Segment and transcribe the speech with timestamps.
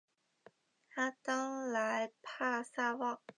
[0.95, 3.21] 阿当莱帕萨旺。